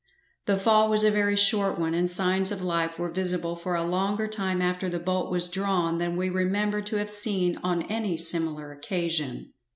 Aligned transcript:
The 0.47 0.57
fall 0.57 0.89
was 0.89 1.03
a 1.03 1.11
very 1.11 1.35
short 1.35 1.77
one, 1.77 1.93
and 1.93 2.09
signs 2.11 2.51
of 2.51 2.63
life 2.63 2.97
were 2.97 3.11
visible 3.11 3.55
for 3.55 3.75
a 3.75 3.83
longer 3.83 4.27
time 4.27 4.59
after 4.59 4.89
the 4.89 4.97
bolt 4.97 5.29
was 5.29 5.47
drawn 5.47 5.99
than 5.99 6.17
we 6.17 6.27
remember 6.27 6.81
to 6.81 6.95
have 6.95 7.11
seen 7.11 7.57
on 7.57 7.83
any 7.83 8.17
similar 8.17 8.71
occasion. 8.71 9.53